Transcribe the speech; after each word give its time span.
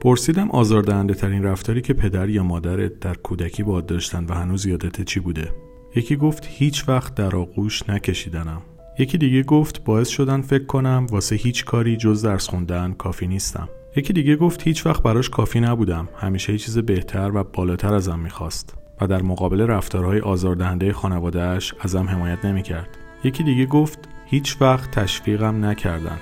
پرسیدم 0.00 0.50
آزاردهنده 0.50 1.14
ترین 1.14 1.42
رفتاری 1.42 1.80
که 1.80 1.94
پدر 1.94 2.28
یا 2.28 2.42
مادرت 2.42 3.00
در 3.00 3.14
کودکی 3.14 3.62
باد 3.62 3.86
داشتن 3.86 4.24
و 4.28 4.34
هنوز 4.34 4.66
یادت 4.66 5.04
چی 5.04 5.20
بوده؟ 5.20 5.52
یکی 5.96 6.16
گفت 6.16 6.46
هیچ 6.48 6.88
وقت 6.88 7.14
در 7.14 7.36
آغوش 7.36 7.88
نکشیدنم. 7.88 8.62
یکی 8.98 9.18
دیگه 9.18 9.42
گفت 9.42 9.84
باعث 9.84 10.08
شدن 10.08 10.40
فکر 10.40 10.64
کنم 10.64 11.06
واسه 11.10 11.36
هیچ 11.36 11.64
کاری 11.64 11.96
جز 11.96 12.22
درس 12.22 12.48
خوندن 12.48 12.92
کافی 12.92 13.26
نیستم. 13.26 13.68
یکی 13.96 14.12
دیگه 14.12 14.36
گفت 14.36 14.62
هیچ 14.62 14.86
وقت 14.86 15.02
براش 15.02 15.30
کافی 15.30 15.60
نبودم. 15.60 16.08
همیشه 16.16 16.58
چیز 16.58 16.78
بهتر 16.78 17.30
و 17.34 17.44
بالاتر 17.44 17.94
ازم 17.94 18.18
می‌خواست 18.18 18.74
و 19.00 19.06
در 19.06 19.22
مقابل 19.22 19.60
رفتارهای 19.60 20.20
آزاردهنده 20.20 20.92
خانوادهش 20.92 21.74
ازم 21.80 22.08
حمایت 22.08 22.44
نمی‌کرد. 22.44 22.88
یکی 23.24 23.42
دیگه 23.42 23.66
گفت 23.66 23.98
هیچ 24.26 24.56
وقت 24.60 24.90
تشویقم 24.90 25.64
نکردن. 25.64 26.18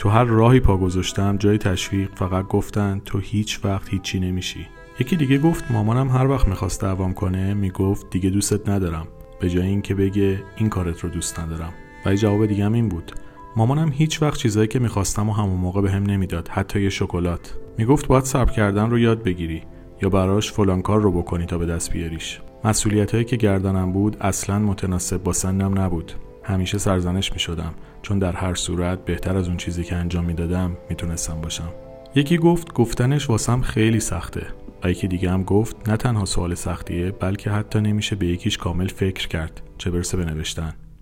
تو 0.00 0.08
هر 0.08 0.24
راهی 0.24 0.60
پا 0.60 0.76
گذاشتم 0.76 1.36
جای 1.36 1.58
تشویق 1.58 2.10
فقط 2.14 2.46
گفتن 2.46 3.00
تو 3.04 3.18
هیچ 3.18 3.60
وقت 3.64 3.88
هیچی 3.88 4.20
نمیشی. 4.20 4.66
یکی 5.00 5.16
دیگه 5.16 5.38
گفت 5.38 5.70
مامانم 5.70 6.10
هر 6.10 6.26
وقت 6.26 6.48
می‌خواست 6.48 6.82
دعوام 6.82 7.14
کنه 7.14 7.54
می‌گفت 7.54 8.10
دیگه 8.10 8.30
دوستت 8.30 8.68
ندارم. 8.68 9.06
به 9.40 9.50
جای 9.50 9.66
اینکه 9.66 9.94
بگه 9.94 10.42
این 10.56 10.68
کارت 10.68 11.00
رو 11.00 11.08
دوست 11.08 11.40
ندارم. 11.40 11.72
و 12.06 12.14
جواب 12.14 12.46
دیگه 12.46 12.64
هم 12.64 12.72
این 12.72 12.88
بود. 12.88 13.12
مامانم 13.56 13.92
هیچ 13.92 14.22
وقت 14.22 14.38
چیزایی 14.38 14.68
که 14.68 14.78
می‌خواستم 14.78 15.28
و 15.28 15.32
همون 15.32 15.56
موقع 15.56 15.80
بهم 15.80 16.04
به 16.04 16.12
نمی‌داد 16.12 16.48
حتی 16.48 16.82
یه 16.82 16.88
شکلات. 16.88 17.58
می‌گفت 17.78 18.06
باید 18.06 18.24
صبر 18.24 18.52
کردن 18.52 18.90
رو 18.90 18.98
یاد 18.98 19.22
بگیری 19.22 19.62
یا 20.02 20.08
براش 20.08 20.52
فلان 20.52 20.82
کار 20.82 21.00
رو 21.00 21.12
بکنی 21.12 21.46
تا 21.46 21.58
به 21.58 21.66
دست 21.66 21.92
بیاریش. 21.92 22.40
مسئولیت 22.64 23.26
که 23.26 23.36
گردنم 23.36 23.92
بود 23.92 24.16
اصلا 24.20 24.58
متناسب 24.58 25.22
با 25.22 25.32
سنم 25.32 25.78
نبود. 25.78 26.12
همیشه 26.42 26.78
سرزنش 26.78 27.32
می 27.32 27.38
شدم 27.38 27.74
چون 28.02 28.18
در 28.18 28.32
هر 28.32 28.54
صورت 28.54 29.04
بهتر 29.04 29.36
از 29.36 29.48
اون 29.48 29.56
چیزی 29.56 29.84
که 29.84 29.96
انجام 29.96 30.24
می‌دادم 30.24 30.76
می‌تونستم 30.88 31.40
باشم. 31.40 31.68
یکی 32.14 32.38
گفت 32.38 32.72
گفتنش 32.72 33.30
واسم 33.30 33.60
خیلی 33.60 34.00
سخته 34.00 34.46
و 34.84 34.90
یکی 34.90 35.08
دیگه 35.08 35.30
هم 35.30 35.42
گفت 35.42 35.88
نه 35.88 35.96
تنها 35.96 36.24
سوال 36.24 36.54
سختیه 36.54 37.10
بلکه 37.10 37.50
حتی 37.50 37.80
نمیشه 37.80 38.16
به 38.16 38.26
یکیش 38.26 38.58
کامل 38.58 38.86
فکر 38.86 39.28
کرد. 39.28 39.62
چه 39.78 39.90
برسه 39.90 40.16
به 40.16 40.42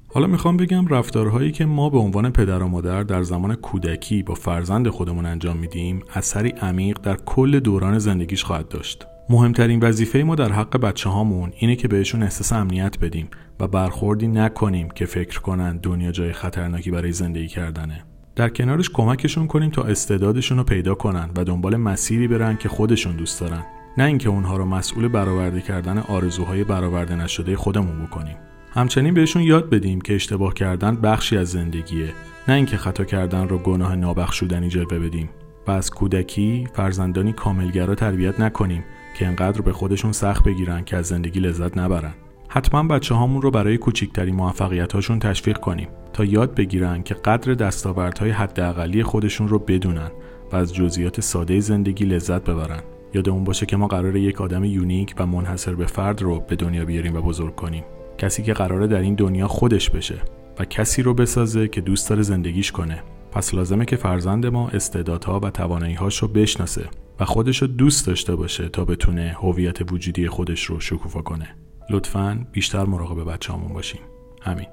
حالا 0.09 0.27
می‌خوام 0.27 0.57
بگم 0.57 0.87
رفتارهایی 0.87 1.53
که 1.53 1.65
ما 1.65 1.91
به 1.91 1.99
عنوان 1.99 2.31
پدر 2.31 2.63
و 2.63 2.69
مادر 2.69 3.03
در 3.03 3.23
زمان 3.23 3.55
کودکی 3.55 4.23
با 4.23 4.35
فرزند 4.35 4.89
خودمون 4.89 5.27
انجام 5.27 5.57
میدیم 5.57 6.03
اثری 6.15 6.51
عمیق 6.51 6.99
در 6.99 7.17
کل 7.17 7.61
دوران 7.61 7.99
زندگیش 7.99 8.45
خواهد 8.45 8.69
داشت. 8.69 9.07
مهمترین 9.31 9.81
وظیفه 9.81 10.19
ما 10.19 10.35
در 10.35 10.53
حق 10.53 10.77
بچه 10.77 11.11
هامون 11.11 11.53
اینه 11.59 11.77
که 11.77 11.89
بهشون 11.89 12.23
احساس 12.23 12.53
امنیت 12.53 12.99
بدیم 12.99 13.29
و 13.61 13.69
برخوردی 13.69 14.29
نکنیم 14.29 14.89
که 14.89 15.07
فکر 15.07 15.41
کنن 15.41 15.77
دنیا 15.77 16.13
جای 16.13 16.33
خطرناکی 16.33 16.91
برای 16.91 17.13
زندگی 17.13 17.49
کردنه. 17.49 18.05
در 18.37 18.49
کنارش 18.49 18.91
کمکشون 18.91 19.47
کنیم 19.47 19.71
تا 19.71 19.83
استعدادشون 19.83 20.59
رو 20.59 20.65
پیدا 20.65 20.95
کنن 20.95 21.31
و 21.37 21.45
دنبال 21.45 21.77
مسیری 21.77 22.29
برن 22.29 22.57
که 22.57 22.69
خودشون 22.69 23.17
دوست 23.17 23.41
دارن. 23.41 23.63
نه 23.99 24.05
اینکه 24.05 24.29
اونها 24.29 24.57
رو 24.57 24.65
مسئول 24.65 25.09
برآورده 25.09 25.61
کردن 25.61 25.99
آرزوهای 25.99 26.65
برآورده 26.65 27.17
نشده 27.17 27.57
خودمون 27.57 28.07
بکنیم. 28.07 28.37
همچنین 28.71 29.15
بهشون 29.15 29.43
یاد 29.43 29.71
بدیم 29.71 30.01
که 30.01 30.15
اشتباه 30.15 30.55
کردن 30.55 30.97
بخشی 30.97 31.37
از 31.37 31.49
زندگیه 31.49 32.13
نه 32.49 32.55
اینکه 32.55 32.77
خطا 32.77 33.05
کردن 33.05 33.49
رو 33.49 33.59
گناه 33.59 33.97
نابخشودنی 33.97 34.69
جلوه 34.69 34.99
بدیم 34.99 35.29
و 35.67 35.71
از 35.71 35.91
کودکی 35.91 36.69
فرزندانی 36.73 37.33
کاملگرا 37.33 37.95
تربیت 37.95 38.41
نکنیم 38.41 38.85
که 39.19 39.27
انقدر 39.27 39.61
به 39.61 39.73
خودشون 39.73 40.13
سخت 40.13 40.45
بگیرن 40.45 40.85
که 40.85 40.97
از 40.97 41.07
زندگی 41.07 41.41
لذت 41.41 41.79
نبرن. 41.79 42.15
حتما 42.49 42.83
بچه 42.83 43.15
هامون 43.15 43.43
رو 43.43 43.51
برای 43.51 43.79
کوچکترین 43.79 44.35
موفقیت 44.35 44.93
هاشون 44.93 45.19
تشویق 45.19 45.59
کنیم 45.59 45.89
تا 46.13 46.25
یاد 46.25 46.55
بگیرن 46.55 47.03
که 47.03 47.15
قدر 47.15 47.55
دستاوردهای 47.55 48.31
حداقلی 48.31 49.03
خودشون 49.03 49.49
رو 49.49 49.59
بدونن 49.59 50.11
و 50.53 50.57
از 50.57 50.75
جزئیات 50.75 51.21
ساده 51.21 51.61
زندگی 51.61 52.05
لذت 52.05 52.45
ببرن. 52.45 52.81
یاد 53.15 53.29
اون 53.29 53.45
باشه 53.45 53.67
که 53.67 53.77
ما 53.77 53.87
قرار 53.87 54.17
یک 54.17 54.41
آدم 54.41 54.65
یونیک 54.65 55.15
و 55.19 55.27
منحصر 55.27 55.75
به 55.75 55.87
فرد 55.87 56.23
رو 56.23 56.41
به 56.41 56.57
دنیا 56.57 56.85
بیاریم 56.85 57.17
و 57.17 57.21
بزرگ 57.21 57.55
کنیم. 57.55 57.85
کسی 58.19 58.43
که 58.43 58.53
قراره 58.53 58.87
در 58.87 59.01
این 59.01 59.15
دنیا 59.15 59.49
خودش 59.49 59.91
بشه 59.91 60.19
و 60.59 60.65
کسی 60.65 61.03
رو 61.03 61.15
بسازه 61.15 61.69
که 61.69 61.81
دوست 61.81 62.11
داره 62.11 62.23
زندگیش 62.23 62.73
کنه. 62.73 63.03
پس 63.33 63.55
لازمه 63.55 63.85
که 63.85 63.97
فرزند 63.97 64.47
ما 64.47 64.69
استعدادها 64.69 65.41
و 65.41 65.51
تواناییهاش 65.51 66.19
رو 66.19 66.29
بشناسه. 66.29 66.89
و 67.21 67.25
خودش 67.25 67.63
رو 67.63 67.69
دوست 67.69 68.07
داشته 68.07 68.37
باشه 68.37 68.69
تا 68.69 68.85
بتونه 68.85 69.37
هویت 69.41 69.93
وجودی 69.93 70.29
خودش 70.29 70.65
رو 70.65 70.81
شکوفا 70.81 71.23
کنه. 71.23 71.57
لطفا 71.91 72.47
بیشتر 72.53 72.85
مراقب 72.85 73.33
بچه‌هامون 73.33 73.73
باشیم 73.73 74.01
همین 74.43 74.67